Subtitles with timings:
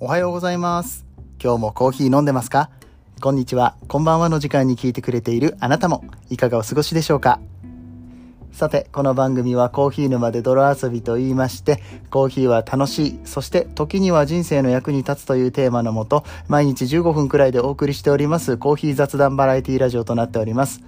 [0.00, 1.04] おはようございます。
[1.42, 2.70] 今日もコーヒー飲んでますか？
[3.20, 7.40] こんにちは、こんばんはの時間に聞いてくれているあなたもいかがお過ごしでしょうか？
[8.52, 20.80] さて、この番組はコーヒー沼で泥遊びと言いまして、コーヒーは楽しい、そして時には人生の役に立つというテーマのもと、毎日15分くらいでお送りしておりますコーヒー雑談バラエティラジオとなっております。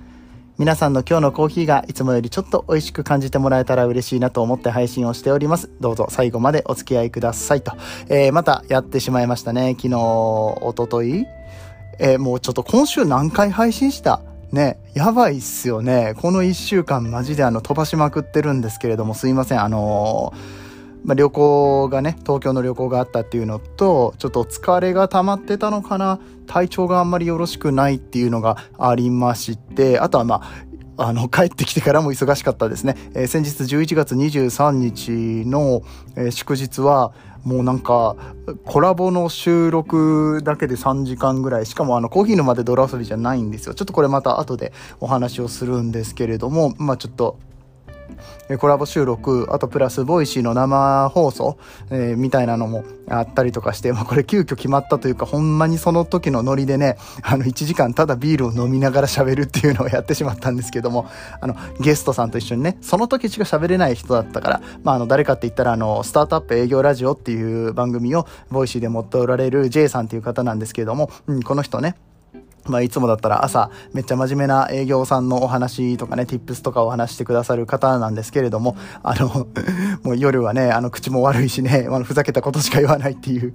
[0.61, 5.71] 皆さんの今日のコーヒーがいつもよりちょっと美味しく感じてもらえたら嬉しいなと思って配信をしております。
[5.81, 7.73] どうぞ最後までお付き合いくださいと。
[8.11, 9.75] えー、またやってしまいましたね。
[9.79, 11.25] 昨日、おととい
[11.99, 14.21] えー、もうちょっと今週何回配信した？
[14.53, 16.13] ね、やばいっすよね。
[16.21, 19.63] この一週間マジであの飛ばしまくってるんですけれども、すいません。
[19.63, 20.60] あのー
[21.05, 30.43] まあ、旅行がね、東京の旅行があったっていうのと、ちょっと疲れが溜まってたのかな、体調があんまりよろしくないっていうのがありまして、あとはま
[30.97, 32.95] あ、あの、帰ってきてからも忙しかったですね。
[33.15, 35.83] えー先日11月23日の、
[36.17, 37.13] えー祝日は、
[37.45, 38.17] もうなんか、
[38.67, 43.75] コラボの収録だけで3時間ぐらい、しかもあの、コーヒー沼で泥遊びじゃないんですよ。
[43.75, 47.39] ちょっとこれまた後でお話をするんですけれども、まあちょっと、
[48.59, 51.59] コラボ収録、あとプラス Voicy の生放送、
[51.91, 61.07] えーみたいなのもあったりとかして、まあこれ急遽決まったというか、ほんまにその時のノリでね、あの1時間ただビールを飲みながら喋るっていうのをやってしまったんですけども、
[61.41, 71.97] あのゲストさんと一緒にね、その時しか喋れない人だったから、まああの誰かって言ったらあの、スタートアップ営業ラジオっていう番組を Voicy で持っておられる J さんっていう方なんですけども、うん、この人ね、
[72.67, 79.47] まあ、いつもだったら朝、めっちゃ真面目な営業さんのお話とかね、tips とかを話してくださる方なんですけれども、あの、
[80.03, 83.55] もう夜はね、あの、口も悪いしね、あの、ふざけたことしか言わないっていう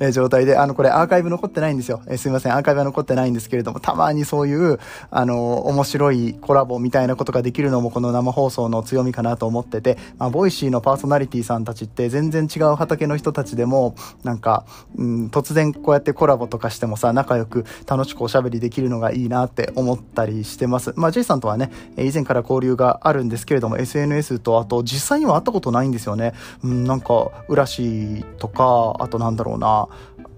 [0.00, 2.00] え 状態で、あの、これアーカイブ残ってないんですよ。
[2.08, 4.78] えすいません、アーカイブは残ってないんですけれども、たまにそういう、
[5.10, 14.64] あの、面白いコラボみたいなことができるのもこの生放送の強みかなと思ってて、まあ、 Voicy のパーソナリティさんたちって全然違う畑の人たちでも、なんか、
[14.96, 20.92] うん、突然こうやってコラボとかしてもさ、仲良く楽しくおしゃべりできるのがいいなって思ったりしてます。
[20.96, 26.34] まあ、J さんとはね、え以前から交流があるんですけれども、SNS とあと実際には会ったことないんですよね。
[26.62, 29.88] うん、なんか、浦市とか、あとなんだろうな、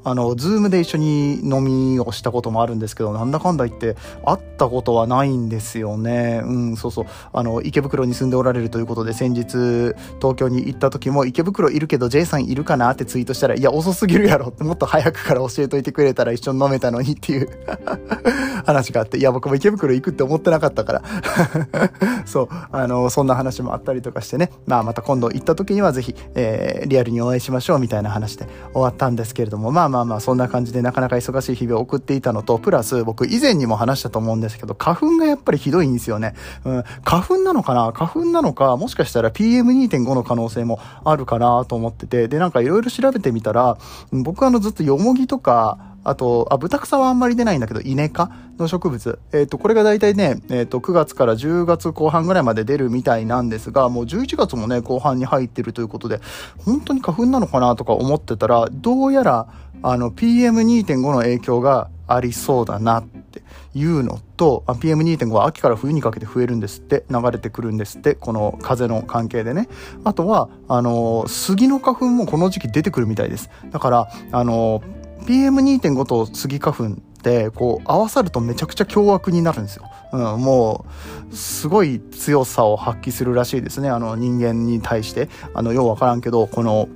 [0.02, 6.40] あの、ズームで一緒に飲みをしたこともあるんですけど、なんだかんだ言って会ったことはないんですよね。
[6.44, 7.06] うん、そうそう。
[7.32, 12.90] あの、池袋に住んでおられるということで、先日、東京に行った時も、池袋いるけど J さんいるかな？
[12.90, 17.48] ってツイートしたら、いや、遅すぎるやろって、もっと早くから教えといてくれたら一緒に飲めたのにっていう
[18.64, 21.02] 話があって、いや、僕も池袋行くって思ってなかったから。
[22.24, 24.50] そう、あの、そんな話もあったりとかしてね。
[24.66, 36.34] まあ、また今度行った時にはぜひ、えー、リアルにお会いしましょうみたいな話で終わったんですけれども、まあまあまあ、そんな感じでなかなか忙しい日々を送っていたのと、プラス僕以前にも話したと思うんですけど、花粉がやっぱりひどいんですよね。
[36.64, 37.92] うん、花粉なのかな？
[37.92, 43.76] 花粉なのか、もしかしたら PM2.5 の可能性もあるかなと思ってて、で、なんかいろいろ調べてみたら、
[44.12, 49.18] 僕あのずっとよもぎとか、あと、あ、豚草はあんまり出ないんだけど、イネ科の植物。
[49.32, 56.20] えっ、と、これが大体ね、えっ、と、9月から10月後半ぐらいまで出るみたいなんですが、もう11月もね、後半に入ってるということで、
[56.56, 59.48] 本当に花粉なのかなとか思ってたら、どうやら、
[59.82, 63.42] あの、PM2.5 の影響がありそうだなって
[63.74, 69.68] いうのと、PM2.5 は秋から冬にかけて増えるんですって、流れてくるんですって、この風の関係でね。
[70.04, 73.50] あとは、あの、杉の花粉もこの時期出てくるみたいです。
[73.70, 74.82] だから、あの、
[75.26, 76.84] PM2.5 とスギ花粉
[77.20, 79.84] ってこう合わさるとめちゃくちゃ凶悪になるんですよ。
[80.12, 80.86] うん、も
[81.30, 83.91] うすごい強さを発揮するらしいですね。
[83.91, 85.28] あの人間に対して。
[85.54, 86.88] あのようわからんけどこの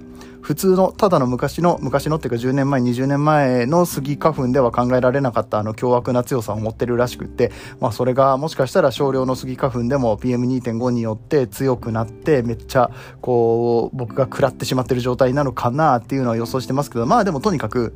[0.44, 7.50] 普通のただの昔の昔のっていうか10年前20年前のスギ花粉では考えられなかったあの凶悪な強さを持ってるらしくって、
[7.80, 12.90] まあ、それがもしかしたら少量のスギ花粉でも PM2.5 によって強くなってめっちゃ
[13.22, 17.94] こう僕が食らってしまってる状態なのかなっていうのは予想してますけどまあでもとにかく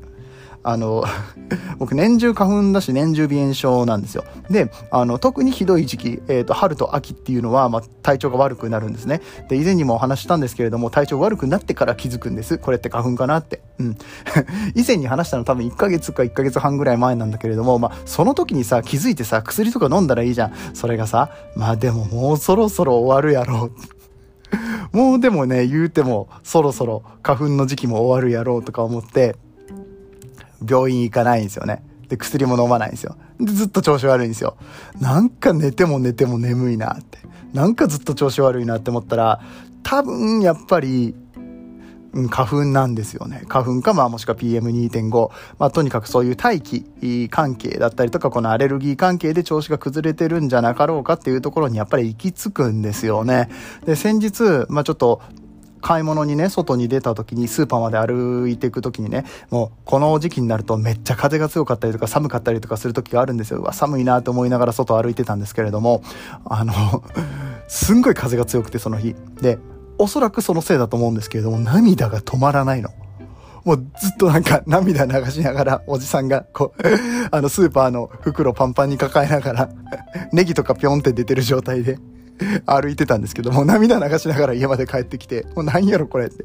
[0.62, 1.04] あの、
[1.78, 4.24] 僕年中花粉だし年中鼻炎症なんですよ。
[4.50, 9.20] で、あの、特にひどい時期、えっ、と、春と秋っていうのは、まあ、体調が悪くなるんですね。
[9.48, 12.58] で、以前にもお話ししたんですけれども、体調悪くなってから気づくんです。
[12.58, 13.62] これって花粉かなって。
[13.78, 13.96] うん。
[14.74, 20.52] 以前に話したの多分1ヶ月か1ヶ月半ぐらい前なんだけれども、まあ、その時にさ、気づいてさ、薬とか飲んだらいいじゃん。
[20.74, 23.98] それがさ、まあでももうそろそろ終わるやろう。
[24.96, 29.36] もうでもね、言うても、そろそろ花粉の時期も終わるやろうとか思って、
[30.66, 31.82] 病院行かないんですよね。
[32.08, 33.16] で、薬も飲まないんですよ。
[33.38, 34.56] で、ずっと調子悪いんですよ。
[35.00, 37.18] なんか寝ても寝ても眠いなって。
[37.52, 39.40] なんかずっと調子悪いなって思ったら、
[39.82, 41.14] 多分やっぱり、
[42.30, 43.44] 花粉なんですよね。
[43.48, 45.30] 花粉か、まあもしくは PM2.5。
[45.58, 53.50] まあとにかくそういう大気関係だったりとか、このアレルギー関係で調子が崩れてるんじゃなかろうかっていうところにやっぱり行き着くんですよね。
[53.84, 55.20] で、先日、まあちょっと、
[55.80, 63.58] 買い物にね、外に出た時に、スーパーまで歩いていく時にね、もう、この時期になるとめっちゃ風が強かったりとか寒かったりとかする時があるんですよ。
[63.58, 66.02] うわ、寒いなと思いながら外歩いてたんですけれども、
[66.44, 66.74] あの、
[67.68, 69.14] すんごい風が強くてその日。
[69.40, 69.58] で、
[69.98, 72.90] おそらくそのせいだと思うんですけれども、涙が止まらないの。
[73.64, 76.82] もうずっとなんか涙流しながら、おじさんがこう、
[77.30, 79.68] あのスーパーの袋パンパンに抱えながら、
[80.32, 81.98] ネギとかぴょんって出てる状態で、
[82.66, 86.44] 歩いてたんですけども、涙流しながら家まで帰ってきて、もう何やろこれって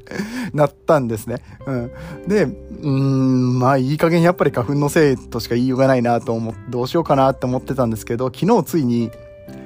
[0.53, 1.37] なったんですね。
[1.65, 1.91] うん。
[2.27, 9.11] で、うん、まあいい加減やっぱり花粉のせいとしか言いようがないなと思って、どうしようかなって思ってたんですけど、昨日ついに、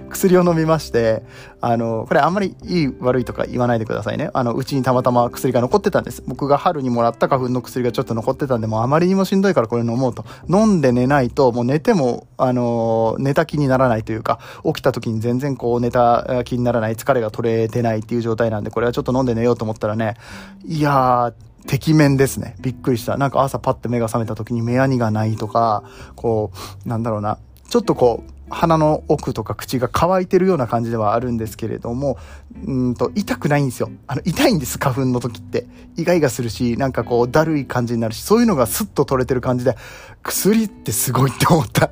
[0.08, 1.24] 薬を飲みまして、
[1.62, 4.30] あの、これあんまりいい悪いとか言わないでくださいね。
[4.34, 6.24] あの、うちにたまたま薬が残ってたんです。
[6.28, 10.26] 僕が春にもらった花粉の薬がちょっと残ってたんで、もうあまりにもしんどいからこれ飲もうと。
[10.50, 20.16] 飲んで寝ないと、もう寝ても、あの、寝た気にならないというか、起きた時に全然こう寝た気にならない、疲れが取れてないっていう状態なんで、これはちょっと飲んで寝ようと思ったらね、
[20.66, 22.56] いやー、てきめんですね。
[22.62, 23.18] びっくりした。
[23.18, 25.84] なんか朝パッて目が覚めた時に目やにがないとか、
[26.16, 26.52] こ
[26.86, 27.38] う、なんだろうな。
[27.70, 32.18] ちょっとこう、鼻の奥とか口が乾いてるような感じではあるんですけれども、
[32.66, 33.90] うんと、痛くないんですよ。
[34.08, 35.66] あの、痛いんです、花粉の時って。
[35.98, 39.76] イガイガするし、なんかこう、だるい感じになるし、そういうのがスッと取れてる感じで、
[40.24, 41.92] 薬ってすごいって思った。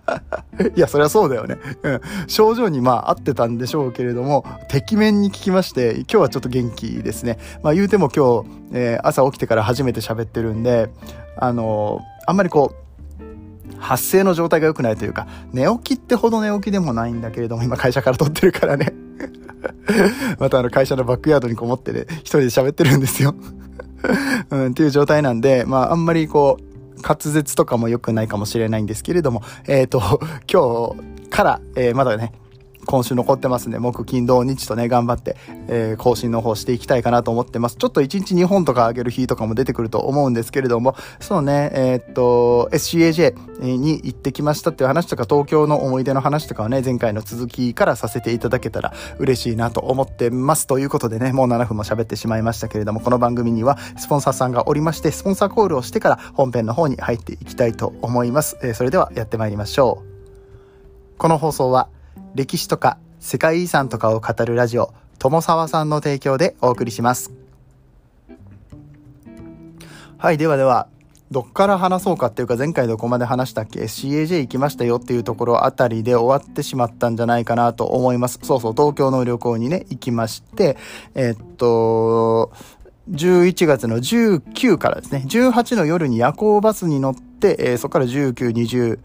[0.74, 1.58] いや、そりゃそうだよね。
[1.82, 2.00] うん。
[2.26, 7.38] 症状にまあ合ってたんでしょうけれども、てきめんに聞きまして、今日はちょっと元気ですね。
[7.62, 10.90] まあ言うても今日、えー、朝起きてから初めて喋ってるんで、
[11.36, 12.85] あのー、あんまりこう、
[13.78, 18.92] 発生の状態が良くないというか、寝起きってほど寝起きでもないんだけれども、今会社から撮ってるからね。
[20.38, 23.34] またあの会社のバックヤードにこもってね、一人で喋ってるんですよ。
[24.50, 30.20] うん、っていう状態なんで、まああんまりこう、滑舌とかも良くないかもしれないんですけれども、えっ、ー、と、
[30.50, 32.32] 今日から、えー、まだね、
[32.86, 35.36] 今週残ってますんで、木、金、土、日とね、頑張って、
[35.68, 37.76] えー、更新の方していきたいかなと思ってます。
[37.76, 50.66] ちょっと1日2本とか上げる日とかも出てくると思うんですけれども、そうね、えー、っと、SCAJ に行ってきましたっていう話とか、東京の思い出の話とかはね、前回の続きからさせていただけたら嬉しいなと思ってます。
[50.66, 58.58] ということでね、もう7分も喋ってしまいましたけれども、この番組にはスポンサーさんがおりまして、スポンサーコールをしてから本編の方に入っていきたいと思います。
[58.62, 61.18] えー、それではやってまいりましょう。
[61.18, 61.88] この放送は、
[62.36, 67.32] 歴史とか世界遺産とかを語るラジオ、友沢さんの提供でお送りします。
[70.18, 70.86] はい、ではでは、
[71.30, 78.38] どっから話そうかっていうか前回どこまで話したっけ ?CAJ 行きましたよっていうところあたりで終わってしまったんじゃないかなと思います。
[78.42, 80.76] そうそう、東京の旅行にね、行きまして、
[81.14, 82.52] えー、っと、
[83.10, 88.98] 11月の19からですね、18の夜に夜行バスに乗って、えー、そこから19、20、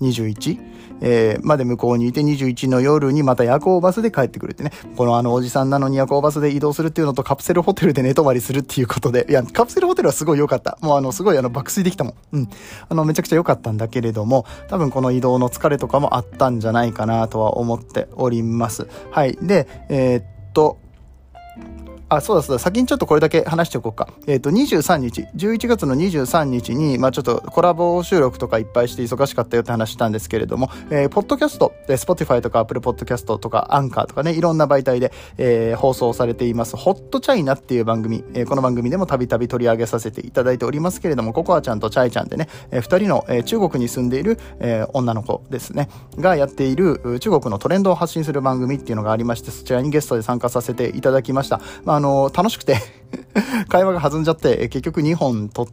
[0.00, 0.58] 21、
[1.00, 4.72] えー、まで向こうにいて21の夜にまた夜行バスで帰ってくるってね。
[4.96, 10.78] このあのおじさんなのに夜行バスで移動するっていうのとカプセルホテルで寝泊まりするっていうことで、いや、カプセルホテルはすごい良かった。
[10.80, 12.14] もうあの、すごいあの、爆睡できたもん。
[12.32, 12.48] うん。
[12.88, 18.86] あの、めちゃくちゃ良かったんだけれども、多分この移動の疲れとかもあったんじゃないかなとは思っております。
[19.10, 19.38] はい。
[19.40, 20.78] で、えー、っと、
[22.10, 24.08] あ、そうだそうだ、先にちょっとこれだけ話しておこうか。
[24.26, 45.88] えっ、ー、と、23日、11月の23日に、まあちょっとコラボ収録とかいっぱいして忙しかったよって話したんですけれども、えー、ポッドキャスト、えー、Spotify とか Apple Podcast とかアンカーとかね、いろんな媒体で、えー、放送されています、ホットチャイナっていう番組、えー、この番組でもたびたび取り上げさせていただいておりますけれども、ココアちゃんとチャイちゃんでね、えー、二人の、えー、中国に住んでいる、えー、女の子ですね、
[46.18, 51.60] がやっている中国のトレンドを発信する番組っていうのがありまして、そちらにゲストで参加させていただきました。
[51.84, 52.78] まあ、あの、楽しくて
[53.68, 55.66] 会話が弾んじゃって、結局2本撮っ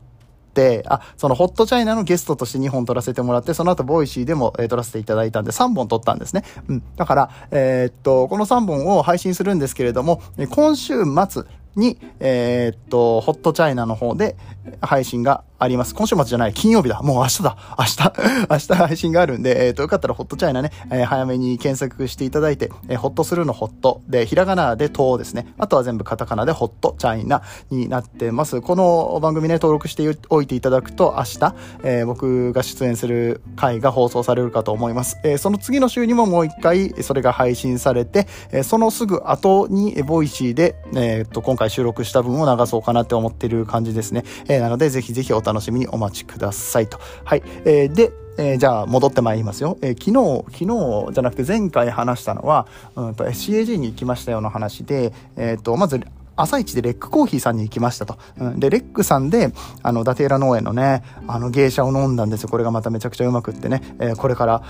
[0.54, 6.44] て、あ、そのほっとチャイナのゲストとして2本撮らせてもらって、その後 Voicy でも、えー、撮らせていただいたんで3本撮ったんですね。
[6.68, 6.84] うん。
[6.98, 10.96] だから、えー、っと、この3本を配信するんですけれども、今週
[11.30, 11.44] 末
[11.78, 14.36] に、えー、っと、ほっとチャイナの方で
[14.82, 15.96] 配信があります。
[15.96, 17.02] 今週末じゃない、金曜日だ。
[17.02, 17.58] もう明日だ。
[17.78, 18.14] 明日、
[18.50, 25.54] 明日配信があるんで、えっ、と、よかったらほっとチャイナね、えー、早めに検索していただいて、えー、ほっとするのほっとで、ひらがなでとですね。
[25.58, 27.42] あとは全部カタカナでほっとチャイナ
[27.72, 28.62] になってます。
[28.62, 35.18] この番組ね、登録しておいていただくと、明日、え僕が出演する回が放送されるかと思います。
[35.24, 44.24] えその次の週にももう一回、それが配信されて、えそのすぐ後に、 Voicy で、えっと、今回収録した分を流そうかなって思ってる感じですね。
[44.48, 47.00] えなので、ぜひぜひお楽しみにお待ちくださいと。
[47.24, 47.44] はい。
[47.66, 49.78] えー、で、えー、じゃあ戻ってまいりますよ。
[49.82, 56.02] えー、昨日、昨日じゃなくて前回話したのは、うんと CAG に行きましたよの話で、えっ、ー、と、まず、
[56.38, 58.18] 朝一でレックコーヒーさんに行きましたと。
[58.40, 62.50] うん、で、レックさんで、あの、ダテーラ農園のね、あの、芸者を飲んだんですよ。
[62.50, 64.62] これがまためちゃくちゃうまくってね、えー、これから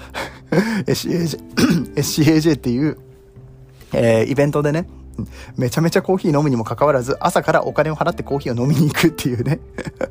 [0.85, 1.41] SCAJ、
[1.95, 2.97] SCAJ っていう、
[3.91, 4.87] えー、イベントでね、
[5.55, 9.59] めちゃめちゃコーヒー飲むにもかかわらず、朝からお金を払ってコーヒーを飲みに行くっていうね。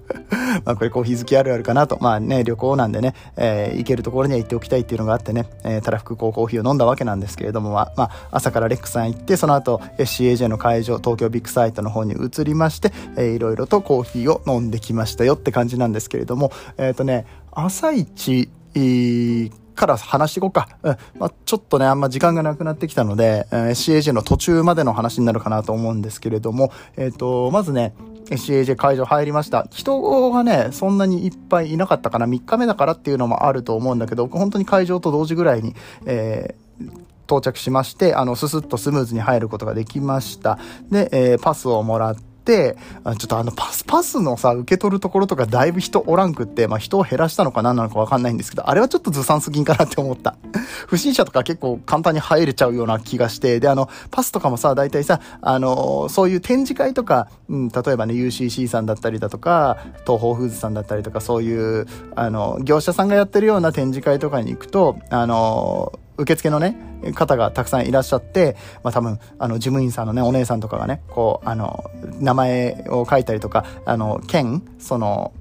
[0.64, 1.98] まあこれコーヒー好きあるあるかなと。
[2.00, 20.68] まあね、旅行なんでね、えー、行けるところには行っておきたいっていうのがあってね、えー、たらふくこうコーヒーを飲んだわけなんですけれども、まあ、まあ、朝からレックさん行って、その後 SCAJ の会場、東京ビッグサイトの方に移りまして、えー、いろいろとコーヒーを飲んできましたよって感じなんですけれども、えっ、ー、とね、朝一、えから話していこうか。
[20.82, 20.96] うん。
[21.18, 27.94] まあ、ちょっとね、あんま時間がなくなってきたので、えー、CAJ の途中までの話になるかなと思うんですけれども、えっ、ー、と、まずね、
[28.30, 29.68] CAJ 会場入りました。
[29.70, 32.26] 人がね、そんなにいっぱいいなかったかな。
[32.26, 40.58] 3日目だからっていうのもあると思うんだけど、本当に会場と同時ぐらいに、えー、到着しまして、あの、ススッとスムーズに入ることができました。
[40.90, 50.36] で、えー、パスをもらって、、ちょっとあのパス、パスのさ、受け取るところとかだいぶ人おらんくって、まあ人を減らしたのか何なのかわかんないんですけど、あれはちょっとずさんすぎんかなって思った。
[50.86, 66.76] 不審者とか結構簡単に入れちゃうような気がして、で、あの、パスとかもさ、大体さ、あの、そういう展示会とか、うん、例えばね、UCC さんだったりだとか、東方フーズさんだったりとか、そういう、あの、業者さんがやってるような展示会とかに行くと、あの、受付のね、
[67.14, 75.32] 方がたくさんいらっしゃって、まあ多分、あの、事務員さんのね、お姉さんとかがね、こう、あの、名前を書いたりとか、あの、券、その、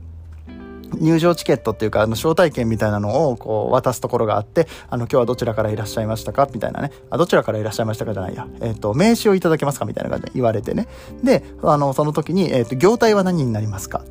[0.99, 6.47] 入場チケットっていうか、あの、招待券みたいなのを、こう、渡すところがあって、あの、今日はどちらからいらっしゃいましたか？
[6.53, 6.91] みたいなね。
[7.09, 8.47] あ、どちらからいらっしゃいましたかじゃないや。
[8.61, 9.85] えっ、ー、と、名刺をいただけますか？
[9.85, 10.87] みたいな感じで言われてね。
[11.23, 14.03] で、あの、その時に、えっ、ー、と、業態は何になりますか、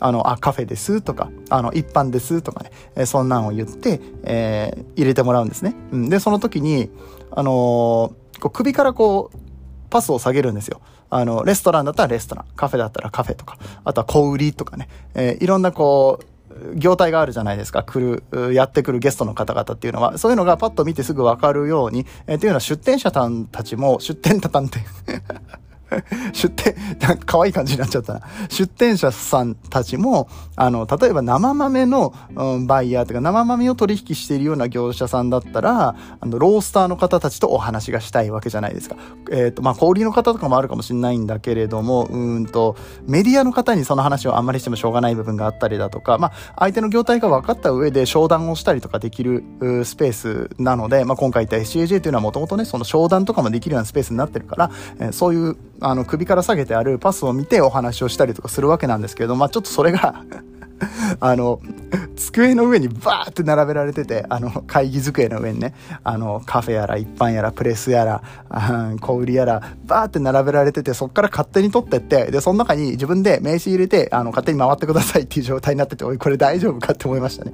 [0.00, 5.74] あの、あ、カフェですとか、あの、一般ですとかね、え、そんなんを言って、えー、入れてもらうんですね。
[5.92, 6.08] うん。
[6.10, 6.90] で、その時に、
[7.30, 9.38] あのこう首からこう、
[9.90, 10.80] パスを下げるんですよ。
[11.10, 16.24] あの、レストランだったらレストラン、カフェだったらカフェとか、あとは小売りとかね、えー、いろんなこう、
[16.76, 17.82] 業態があるじゃないですか。
[17.82, 24.78] 来る、やってくるゲストの方々っていうのは、そういうのがパッと見てすぐわかるように、えー、っていうのは出店者さんたちも、出店たたんって
[26.32, 28.20] 出店、なんか可愛い感じになっちゃったな。
[28.48, 38.96] 出店者さんたちも、あの、例えば生豆の、うん、バイヤーとか生豆を取引しているような業者さんだったら、あの、ロースターの方たちとお話がしたいわけじゃないですか。
[39.30, 49.44] えっ、ー、と、まあ、小売りの方とかもあるかもしれないんだけれども、うんと、メディアの方にその話をあんまりしてもしょうがない部分があったりだとか、まあ、相手の業態が分かった上で商談をしたりとかできる
[49.84, 60.24] スペースなので、まあ、今回言った SCAJ というのはもともとね、その商談とかもできるようなスペースになってるから、えー、そういうあの、首から下げてあるパスを見てお話をしたりとかするわけなんですけど、まあちょっとそれが
[61.20, 61.60] あの、
[62.16, 68.22] 机の上にバーって並べられてて、あの、会議机の上にね、あの、カフェやら一般やらプレスやら、
[69.00, 77.52] 小売りやら、バーって並べられてて、そっから勝手に取ってって、で、その中に自分で名刺入れて、あの、勝手に回ってくださいっていう状態になってて、おい、これ大丈夫かって思いましたね。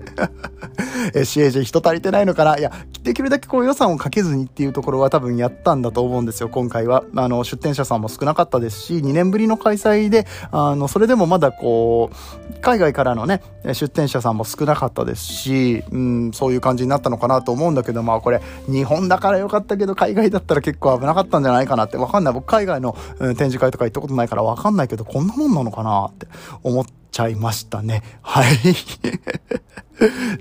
[1.14, 2.58] え CAG 人足りてないのかな？
[2.58, 7.04] いや、できるだけこう予算をかけずにっていうところは多分やったんだと思うんですよ、今回は。
[7.16, 22.34] あの、出店者さんも少なかったですし、2年ぶりの開催で、あの、それでもまだこう、海外からのね、出店者さんも少なかったですし、うん、そういう感じになったのかなと思うんだけど、まあこれ、日本だからよかったけど、海外だったら結構危なかったんじゃないかなって、わかんない。
[22.34, 26.26] 僕海外の、うん、展示会とか行ったことないからわかんないけど、こんなもんなのかなって
[26.62, 28.02] 思ってちゃいましたね。
[28.22, 28.56] はい。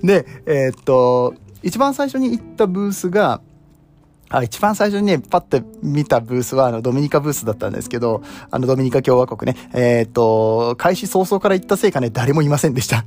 [0.02, 3.42] で、えー、っと、一番最初に行ったブースが、
[4.30, 13.04] あ、一番最初にね、パッて見たブースは、あの、ドミニカブースだったんですけど、あの、ドミニカ共和国ね、えー、っと、開始早々から行ったせいかね、誰もいませんでした。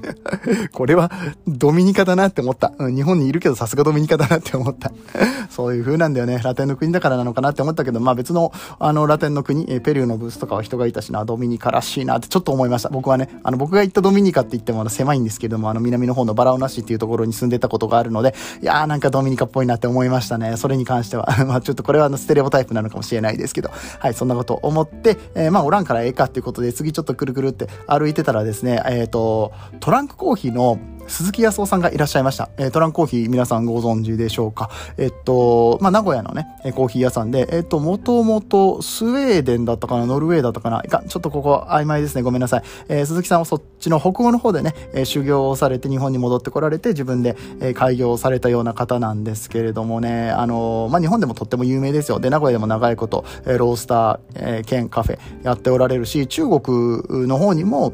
[0.72, 1.10] これは
[1.46, 2.72] ドミニカだなって思った。
[2.78, 4.92] 日本にいるけどさすがドミニカだなって思った。
[5.50, 6.38] そういう風なんだよね。
[6.42, 12.88] ラテンの国だからなのかなって思ったけど、まあ別のあのラテンの国、ペルーのブースとかは人がいたしな、ドミニカらしいなってちょっと思いました。
[12.88, 20.56] 僕はね、あの僕が行ったドミニカって言っても狭いんですけども、あの南の方のバラオナ市っていうところに住んでたことがあるので、いやーなんかドミニカっぽいなって思いましたね。
[20.56, 21.26] それに関しては。
[21.46, 32.50] まあちょっとこれはあのステレオタイプなのかもしれないですけど、はい、そんなこと思って、えー、まあおらんからええかっていうことで次ちょっとくるくるって歩いてたらですね、えっ、ー、と、トランクコーヒーの鈴木康夫さんがいらっしゃいました。
[32.58, 34.70] えー、トランコーヒー皆さんご存知でしょうか。
[34.96, 40.82] えっと、まあ、名古屋のね、コーヒー屋さんで、えっと、もともとスウェーデンだったかな、ノルウェーだったかな。
[40.84, 42.22] いかちょっとここ曖昧ですね。
[42.22, 42.62] ごめんなさい。
[42.88, 52.18] えー、鈴木さんはそっちの北欧の方でね、えー、修行をされて日本に戻ってこられて自分で、えー、開業されたような方なんですけれどもね、あのまあ、日本でもとっても有名ですよ。
[52.18, 57.92] で、名古屋でも長いこと、えー、ロースター、えー、兼カフェやっておられるし、中国の方にも、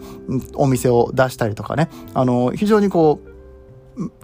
[0.54, 3.01] お店を出したりとかね、あの非常にこう、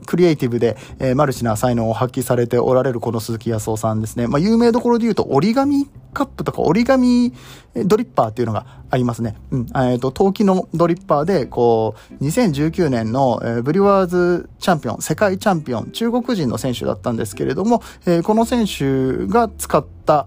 [0.07, 4.27] クリエイティブで、えー、マルチな才能を発揮されておられるこの鈴木康夫さんですね。
[4.27, 7.33] まあ、有名どころで言うと折り紙カップとか折り紙
[7.75, 9.37] ドリッパーっていうのがありますね。
[9.51, 9.67] うん。
[9.77, 20.27] えっ、と、陶器のドリッパーで、こう、2019年の、えー、ブリュワーズチャンピオン、世界チャンピオン、中国人の選手だったんですけれども、えー、この選手が使った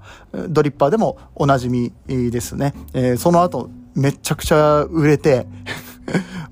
[0.50, 2.74] ドリッパーでもおなじみですね。
[2.94, 5.48] えー、その後、めちゃくちゃ売れて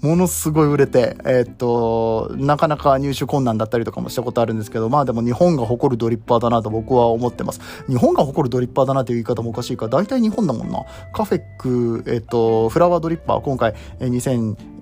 [0.01, 7.61] ものすごい売れて、えー、っと、なかなか入手困難だったりとかもしたことあるんですけど、まあでも日本が誇るドリッパーだなと僕は思ってます。
[7.87, 10.83] 日本が誇るドリッパーだなという言い方もおかしいから、大体日本だもんな。
[11.13, 13.75] カフェック、えー、っと、フラワードリッパー、今回、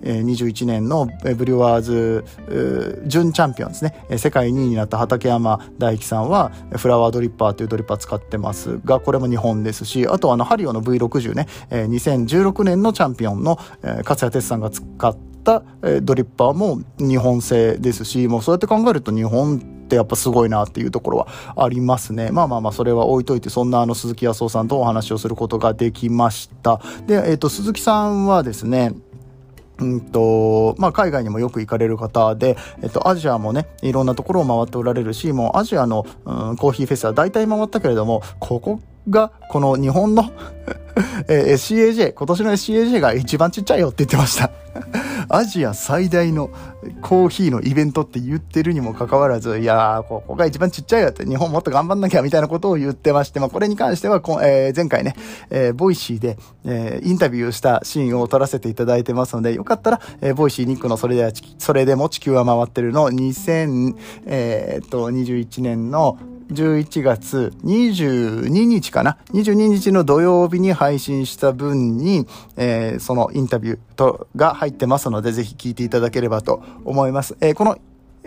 [0.02, 2.26] 2021年のブリュワーズ
[3.06, 4.06] 準チャンピオンですね。
[4.18, 15.64] 世界2位になった畠山大樹さんは、フラワードリッパーというドリッパー使ってますが、これも日本ですし、あとあの、ハリオの V60 ね、2016年のチャンピオンの勝谷哲さんが使った
[16.02, 22.30] ドリッパーも日本製ですし、もうそうやって考えると日本ってやっぱすごいなっていうところはありますね。
[22.32, 26.82] まあまあまあ、それは置いといて、そんなあの鈴木康夫さんとお話をすることができました。
[27.08, 28.94] で、えっ、ー、と、鈴木さんはですね、
[29.80, 40.32] うんと、まあ、海外にもよく行かれる方で、えっと、アジアもね、いろんなところを回っておられるし、もうアジアの、うん、コーヒーフェスは大体回ったけれども、ここが、この日本の
[41.28, 44.52] えー、SCAJ、今年の SCAJ が一番ちっちゃいよって言ってました。
[45.30, 46.50] アジア最大の
[47.02, 55.16] コーヒーのイベントって言ってるにもかかわらず、いやー、ここが一番ちっちゃいよって、日本もっと頑張んなきゃみたいなことを言ってまして、まあ、これに関してはこ、えー、前回ね、
[55.50, 63.96] えー、 Voicy で、えー、インタビューしたシーンを撮らせていただいてますので、よかったら、えー、 Voicy ニックのそれでは、それでも地球は回ってるの2021、
[64.26, 66.18] えー、年の
[66.50, 72.26] 11月22日かな ?22 日の土曜日に配信した分に、
[72.56, 77.38] えー、そのインタビューとが入ってますので、ぜひ聞いていただければと思います。
[77.42, 77.78] えー、この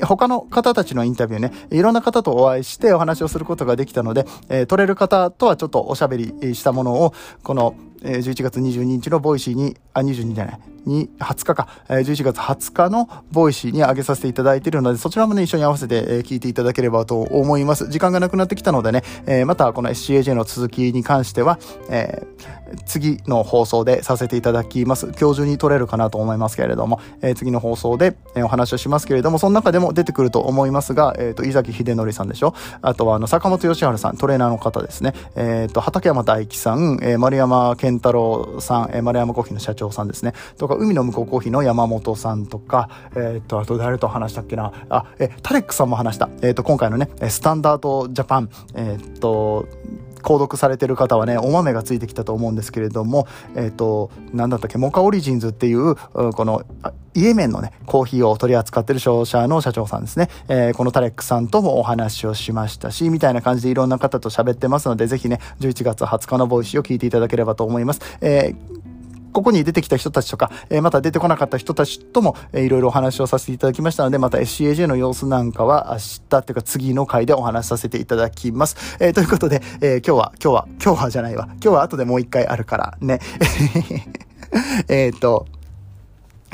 [0.07, 17.89] 他の方たちのインタビューね、いろんな方とお会いしてお話をすることができたので、えー、撮れる方とはちょっとおしゃべりしたものを、この、えー、11月22日の Voicy に、あ、22じゃない、に、20日か、えー、11月20日の Voicy に上げさせていただいているので、そちらもね、一緒に合わせて、えー、聞いていただければと思います。
[17.89, 21.59] 時間がなくなってきたのでね、えー、またこの SCAJ の続きに関しては、
[21.91, 25.13] えー、次の放送でさせていただきます。
[25.19, 32.55] 今日中に撮れるかなと思いますけれども、えー、次の放送で、えー、お話をしますけれども、その中でも出てくると思いますが、えっ、ー、と、伊崎秀則さんでしょ？
[32.83, 35.15] あとは、あの、坂本義治さん、トレーナーの方ですね。
[35.37, 40.33] えっ、ー、と、畠山大樹さん、えー、丸山健健太郎さん、えー、丸山コーヒーの社長さんですね。
[40.57, 44.73] とか、海の向こうコーヒーの山本さんとか、えっ、と、あと誰と話したっけな。
[44.89, 46.31] あ、えタレックさんも話した。
[46.43, 49.67] えっ、と、今回のね、スタンダードジャパン、えっ、と、
[50.21, 56.63] 購読されてる方はね、お豆がついてきたと思うんですけれども、えっ、ー、と、何だったっけ、 Mocha Origins っていう、この、
[57.15, 60.29] イエメンのね、コーヒーを取り扱ってる商社の社長さんですね。
[60.49, 68.01] えー、このタレックさんともお話をしましたし、みたいな感じでいろんな方と喋ってますので、ぜひね、11月20日の Voicy を聞いていただければと思います。
[68.21, 68.90] えー
[69.33, 78.97] ここに出てきた人たちとか、え、また出てこなかった人たちとも、えー、いろいろお話をさせていただきましたので、また SCAJ の様子なんかは明日というか次の回でお話しさせていただきます。
[79.01, 81.45] えー、ということで、えー、今日は、今日は、今日はじゃないわ。
[81.47, 83.21] 今日は後でもう一回あるからね。
[84.89, 85.47] えっと、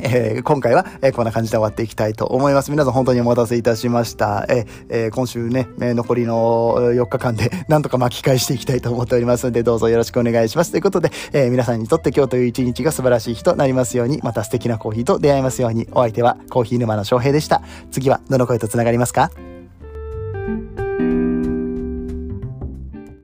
[0.03, 2.71] えー、今回は、えー、こんな感じで終わっていきたいと思います。
[2.71, 4.47] 皆さん本当にお待たせいたしました。
[4.49, 10.71] えー、今週ね、え、残りの4日間で なんとか巻き返していきたいと思っておりますので、どうぞよろしくお願いします。
[10.71, 17.63] ということで、え、皆さんにとって今日という一日が素晴らしい日となりますように、また素敵なコーヒーと出会いますように、お相手はコーヒー沼の翔平でした。
[17.91, 19.31] 次はどの声と繋がりますか？